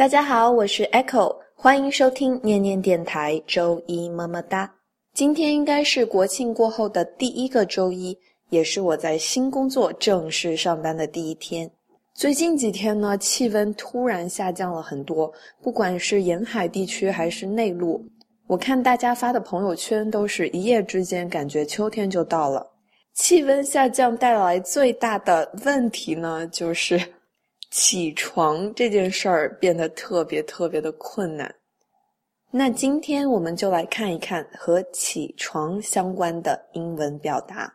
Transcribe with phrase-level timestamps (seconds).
[0.00, 4.72] 大家好，我是 Echo，欢迎收听念念电台周一么么哒。
[5.12, 8.16] 今天应该是国庆过后的第一个周一，
[8.48, 11.70] 也是我在新工作正式上班的第一天。
[12.14, 18.02] 最近几天呢，气温突然下降了很多，不管是沿海地区还是内陆，
[18.46, 22.66] 我看大家发的朋友圈都是一夜之间感觉秋天就到了。
[23.12, 26.98] 气温下降带来最大的问题呢，就是。
[27.70, 31.54] 起床这件事儿变得特别特别的困难。
[32.50, 37.72] 那今天我们就来看一看和起床相关的英文表达。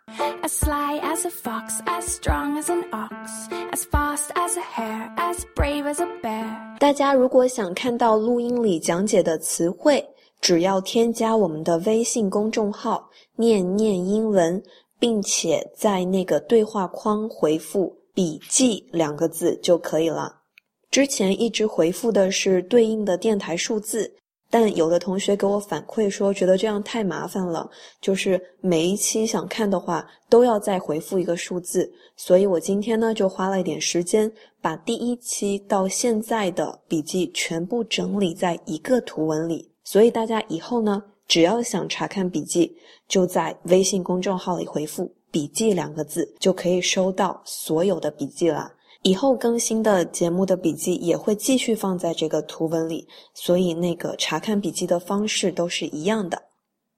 [6.78, 10.06] 大家如果想看到录音里讲解的词汇，
[10.42, 14.62] 只要添加我们的微信公众号“念念英文”，
[15.00, 17.98] 并且在那个对话框回复。
[18.16, 20.42] 笔记两个字就可以了。
[20.90, 24.12] 之前一直回复的是对应的电台数字，
[24.50, 31.92] 但有的同学给我反馈说，觉得这样太麻烦了，就是每一期想看的话都要再回复一个数字。
[32.16, 34.32] 所以我今天呢就花了一点时间，
[34.62, 39.70] 把第一期到现在的笔记全部整理在一个图文里。
[39.84, 42.74] 所以大家以后呢，只要想查看笔记，
[43.10, 45.14] 就在微信公众号里回复。
[45.36, 48.72] 笔记两个字就可以收到所有的笔记了。
[49.02, 56.42] 以后更新的节目的笔记也会继续放在这个图文里，所以那个查看笔记的方式都是一样的，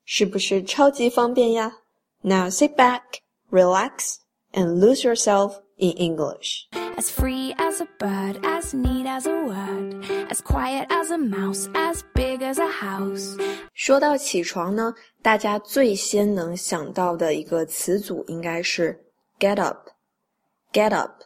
[0.05, 1.77] 是不是超级方便呀
[2.21, 3.02] ？Now sit back,
[3.49, 4.17] relax,
[4.53, 6.67] and lose yourself in English.
[6.98, 11.70] As free as a bird, as neat as a word, as quiet as a mouse,
[11.76, 13.38] as big as a house.
[13.76, 19.00] 说到起床呢，大家最先能想到的一个词组应该是
[19.38, 19.88] get up。
[20.73, 21.22] get up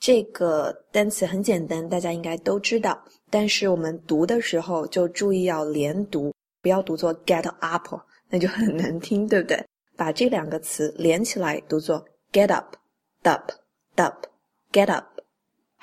[0.00, 2.98] 这个单词很简单，大家应该都知道。
[3.28, 6.32] 但是我们读的时候就注意要连读，
[6.62, 7.86] 不要读作 get up，
[8.30, 9.62] 那就很难听，对不对？
[9.94, 14.24] 把这两个词连起来读作 get up，up，up。
[14.72, 15.11] Get up，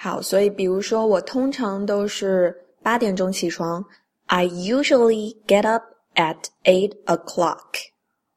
[0.01, 3.83] 好，所以比如说我通常都是八点钟起床。
[4.27, 5.83] I usually get up
[6.15, 7.57] at eight o'clock。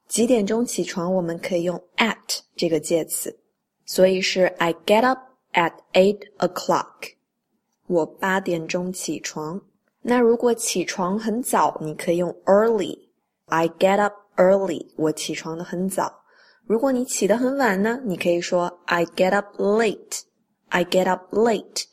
[0.08, 1.14] 几点钟起床？
[1.14, 3.38] 我们可以用 at 这个介词，
[3.86, 5.20] 所以是 I get up
[5.52, 7.12] at eight o'clock。
[7.86, 9.62] 我八点钟起床。
[10.00, 12.98] 那如果起床很早，你可以用 early。
[13.46, 14.84] I get up early。
[14.96, 16.12] 我起床的很早。
[16.66, 20.22] 如果你起得很晚呢，你可以说 I get up late。
[20.74, 21.84] I get up late.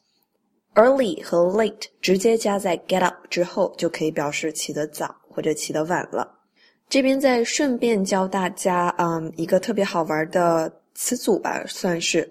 [0.74, 6.40] Early 和 late 直接加在 get up 之后，就可以表示起得早或者起得晚了。
[6.88, 12.28] 这边再顺便教大家，嗯，一个特别好玩的词组吧，算是。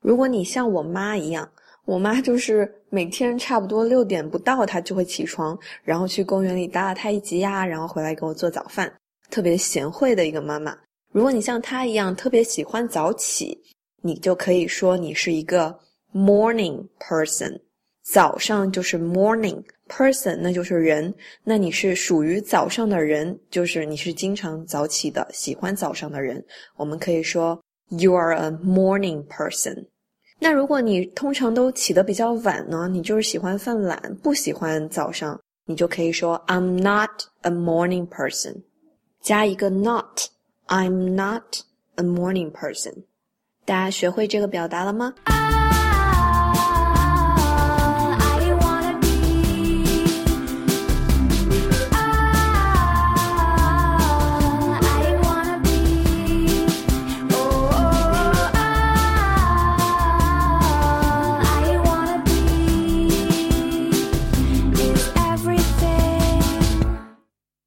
[0.00, 1.50] 如果你像我妈一样，
[1.84, 8.92] 我妈就是每天差不多六点不到，她就会起床，然后去公园里打打太极呀，然后回来给我做早饭，
[9.30, 10.78] 特别贤惠的一个妈妈。
[11.10, 13.58] 如果你像她一样，特别喜欢早起，
[14.00, 15.76] 你就可以说你是一个。
[16.14, 17.60] Morning person，
[18.02, 21.14] 早上就是 morning person，那就是人。
[21.44, 26.42] 那你是属于早上的人，就是你是经常早起的，喜欢早上的人。
[26.76, 29.86] 我们可以说 you are a morning person。
[30.38, 37.10] 那如果你通常都起得比较晚呢，你就是喜欢犯懒，不喜欢早上，你就可以说 I'm not
[37.42, 38.62] a morning person，
[39.20, 41.58] 加一个 not，I'm not
[41.96, 43.02] a morning person。
[43.66, 45.12] 大家学会这个表达了吗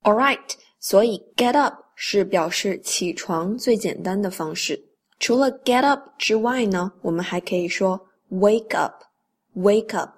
[0.04, 0.40] ？All right，
[0.80, 4.84] 所以 get up 是表示起床最简单的方式。
[5.20, 10.10] 除了 get up 之外呢，我们还可以说 wake up，wake up。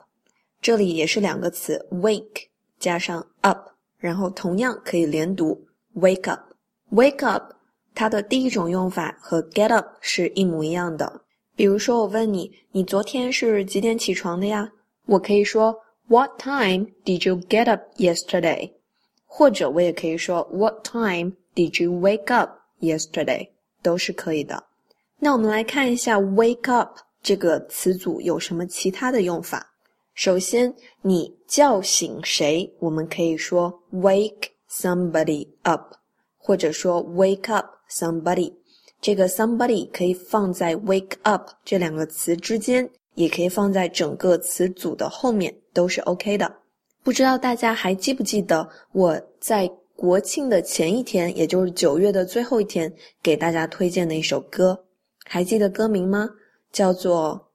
[0.62, 2.45] 这里也是两个词，wake
[2.80, 6.39] 加上 up，然后同样可以连读 wake up。
[6.91, 7.51] wake up
[7.94, 11.21] 它的第一种用法和 get up 是一模一样的。
[11.56, 14.71] 比如说我问你，你昨天是几点起床的呀？
[15.06, 15.77] 我可以说
[16.07, 18.71] What time did you get up yesterday？
[19.35, 23.50] 或者我也可以说 What time did you wake up yesterday？
[23.81, 24.63] 都是可以的。
[25.18, 29.68] 那我们来看一下 wake up 这个词组有什么其他的用法。
[30.13, 30.71] 首先，
[31.01, 35.95] 你叫醒谁，我们可以说 wake somebody up，
[36.38, 38.53] 或者说 wake up somebody。
[39.01, 46.56] 这个 somebody 可以放在 wake up 这两个词之间，也可以放在整个词组的后面，都是 OK 的。
[47.03, 52.91] 不知道大家还记不记得我在国庆的前一天，也就是九月的最后一天，
[53.21, 54.85] 给大家推荐的一首歌，
[55.25, 56.29] 还记得歌名吗？
[56.71, 57.51] 叫做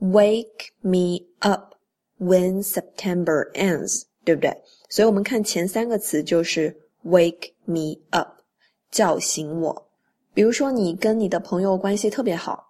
[0.10, 1.74] 《Wake Me Up
[2.20, 4.56] When September Ends》，对不对？
[4.88, 8.28] 所以我们看前三个词就是 “Wake Me Up”，
[8.90, 9.88] 叫醒我。
[10.32, 12.66] 比如说你跟你的朋友关系特别好。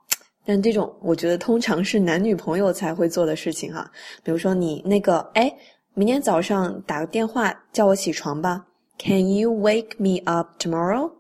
[0.46, 3.92] 但这种我觉得通常是男女朋友才会做的事情哈，
[4.22, 5.54] 比如说你那个哎，
[5.98, 8.64] 明天早上打个电话叫我起床吧
[9.00, 11.10] ，Can you wake me up tomorrow?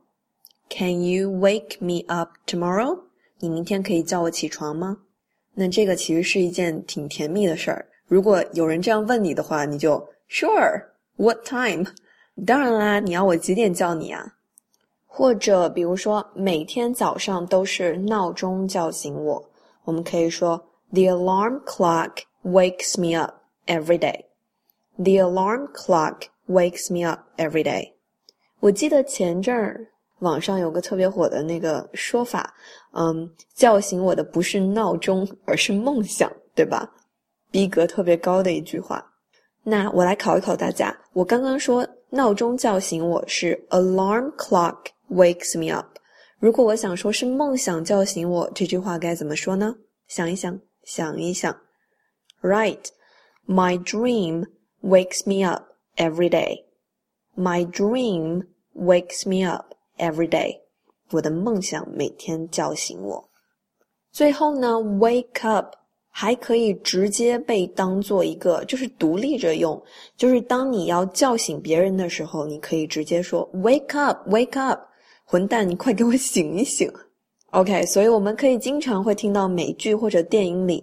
[0.68, 2.96] Can you wake me up tomorrow?
[3.40, 4.98] 你明天可以叫我起床吗？
[5.54, 7.88] 那这个其实是一件挺甜蜜的事儿。
[8.06, 9.98] 如果有人这样问你的话，你就
[10.30, 10.84] Sure.
[11.16, 11.84] What time?
[12.46, 14.34] 当然啦，你要我几点叫你啊？
[15.08, 19.44] 或者，比如说，每天早上都是闹钟叫醒我，
[19.82, 20.56] 我们可以说
[20.92, 23.34] ，The alarm clock wakes me up
[23.66, 24.26] every day.
[24.98, 27.92] The alarm clock wakes me up every day.
[28.60, 29.86] 我记得前阵儿
[30.18, 32.52] 网上有个特别火的那个说法，
[32.92, 36.90] 嗯，叫醒我的不是闹钟，而是梦想，对吧？
[37.50, 39.04] 逼格特别高的一句话。
[39.62, 44.76] 那我来考一考大家，我刚刚说闹钟叫醒我是 alarm clock。
[45.10, 45.86] wakes me up。
[46.38, 49.74] 如果我想说是梦想叫醒我，这句话该怎么说呢？
[50.06, 51.56] 想一想，想一想。
[52.42, 52.84] Right,
[53.46, 54.44] my dream
[54.82, 55.64] wakes me up
[55.96, 56.64] every day.
[57.36, 58.44] My dream
[58.74, 60.60] wakes me up every day.
[61.10, 63.28] 我的梦想每天叫醒我。
[64.12, 64.68] 最后呢
[65.00, 65.74] ，wake up
[66.10, 69.80] 还可以直接被当做一个，就是独立着用，
[70.16, 74.80] 就是当你要叫醒别人的时候，你可以直接说 wake up, wake up。
[75.24, 76.90] 混蛋，你快给我醒一醒
[77.50, 80.82] ！OK，所以我们可以经常会听到美剧或者电影里，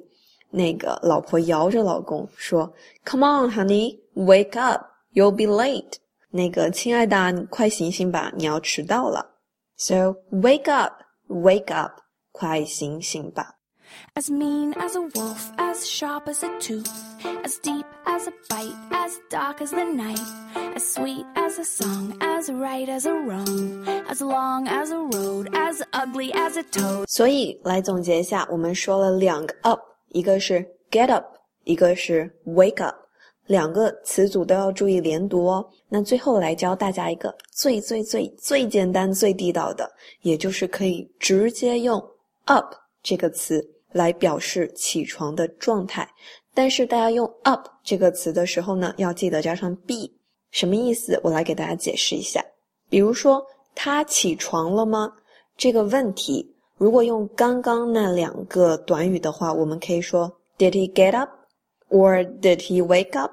[0.54, 2.72] 那个老婆摇着老公说：“
[3.04, 5.94] Come on, honey, wake up, you'll be late。”
[6.30, 9.34] 那个亲爱的，你快醒醒吧，你要迟到了。
[9.76, 12.00] So wake up, wake up，
[12.32, 13.56] 快醒醒吧。
[14.14, 16.86] As mean as a wolf, as sharp as a tooth,
[17.42, 20.20] as deep as a bite, as dark as the night,
[20.76, 25.48] as sweet as a song, as right as a wrong, as long as a road,
[25.52, 27.06] as ugly as a toad。
[27.08, 29.80] 所以来总结一下，我们说了两个 up，
[30.15, 31.25] 一个是 get up，
[31.65, 32.95] 一个是 wake up，
[33.47, 35.69] 两个词组都要注意连读哦。
[35.89, 39.91] 那最后来教大家一个最最最最简单、最地道的，
[40.21, 42.01] 也就是可以直接用
[42.45, 42.73] up
[43.03, 43.61] 这个词。
[43.91, 46.05] 来表示起床的状态，
[46.53, 50.11] 但是大家用 up 这个词的时候呢，要记得加上 be，
[50.51, 51.17] 什么意思？
[51.23, 52.43] 我来给大家解释一下。
[52.89, 53.41] 比如说，
[53.73, 55.09] 他起床了吗？
[55.55, 61.29] 这个问题，如果用刚刚那两个短语的话，我们可以说 Did he get up
[61.89, 63.31] or did he wake up？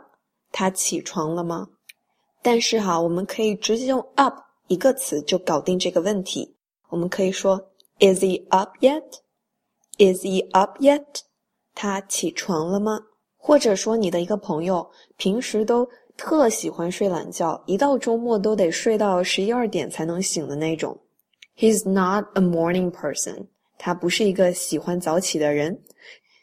[0.52, 1.68] 他起床了吗？
[2.40, 4.34] 但是哈，我们可以直接用 up
[4.68, 6.54] 一个词就搞定这个问题。
[6.88, 7.58] 我们可以说
[7.98, 11.04] Is he up yet？Is he up yet？
[11.74, 13.00] 他起床了吗？
[13.36, 20.96] 或者说你的一个朋友平时都特喜欢睡懒觉，一到周末都得睡到十一二点才能醒的那种。
[21.56, 23.46] He's not a morning person。
[23.78, 25.82] 他不是一个喜欢早起的人。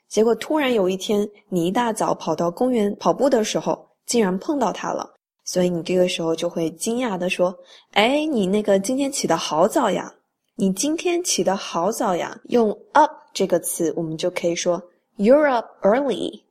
[0.08, 5.14] 结果突然有一天，你一大早跑到公园跑步的时候，竟然碰到他了。
[5.46, 7.58] 所以你这个时候就会惊讶的说
[7.94, 10.14] ：“哎，你那个今天起得好早呀！
[10.56, 13.12] 你今天起得好早呀！”用 up。
[13.32, 14.82] 这个词我们就可以说
[15.18, 16.42] You're up early.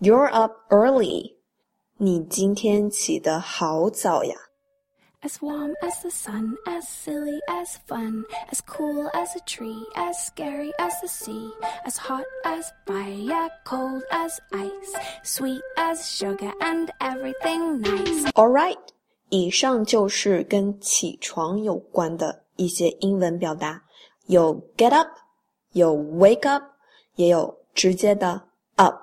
[0.00, 1.34] You're up early.
[1.98, 4.36] 你今天起得好早呀。
[5.27, 10.71] As warm as the sun, as silly as fun, as cool as a tree, as scary
[10.77, 11.49] as the sea,
[11.85, 14.93] as hot as fire, cold as ice,
[15.23, 18.29] sweet as sugar, and everything nice.
[18.35, 18.77] All right，
[19.29, 23.83] 以上就是跟起床有关的一些英文表达，
[24.27, 25.07] 有 get up。
[25.71, 26.63] 有 wake up，
[27.15, 28.39] 也有直接的
[28.75, 28.95] up，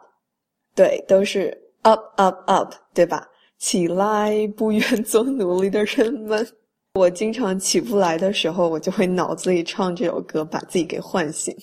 [0.72, 3.26] 对，都是 up up up，对吧？
[3.59, 6.47] 起来，不愿做奴隶的人们。
[6.95, 11.55] 我经常起不来的时候，我就会脑子里唱这首歌，把自己给唤醒。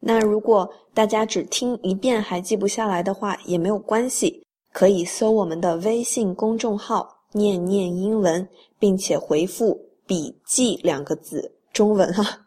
[0.00, 8.46] 那如果大家只听一遍还记不下来的话，也没有关系，可以搜我们的微信公众号“念念英文”，
[8.78, 12.38] 并且回复“笔记”两个字，中文哈，“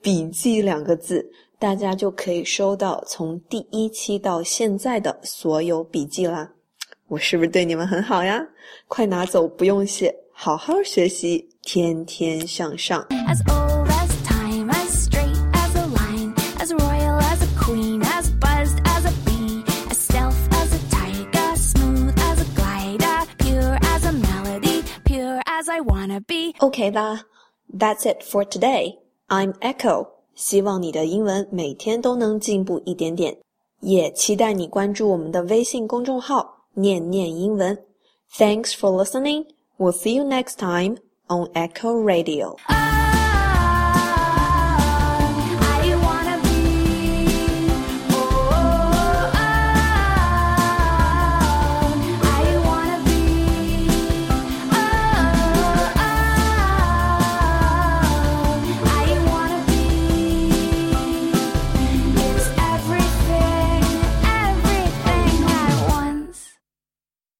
[0.00, 1.30] 笔记”两个字。
[1.58, 6.50] 大家就可以收到从第一期到现在的所有笔记啦，
[7.12, 8.42] 我是不是对你们很好呀？
[8.88, 13.06] 快拿走，不用谢，好好学习，天天向上。
[13.28, 18.80] As old as time, as straight as a line, as royal as a queen, as buzzed
[18.86, 24.12] as a bee, as self as a tiger, smooth as a glider, pure as a
[24.12, 26.54] melody, pure as I wanna be.
[26.60, 27.26] Okay 啦
[27.78, 28.96] ，That's it for today.
[29.28, 33.36] I'm Echo，希望你的英文每天都能进步一点点，
[33.80, 36.60] 也期待你关注我们的微信公众号。
[36.74, 37.78] 念念英文。
[38.36, 39.46] Thanks for listening.
[39.78, 40.98] We'll see you next time
[41.28, 42.56] on Echo Radio.